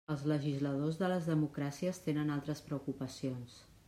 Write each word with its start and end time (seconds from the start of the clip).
Els 0.11 0.21
legisladors 0.29 0.95
de 1.01 1.09
les 1.11 1.27
democràcies 1.31 2.01
tenen 2.07 2.31
altres 2.37 2.63
preocupacions. 2.71 3.59